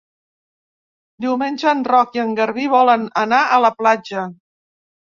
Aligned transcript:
Diumenge 1.25 1.69
en 1.73 1.85
Roc 1.91 2.17
i 2.19 2.25
en 2.27 2.35
Garbí 2.43 2.67
volen 2.75 3.07
anar 3.27 3.45
a 3.59 3.65
la 3.69 3.77
platja. 3.85 4.27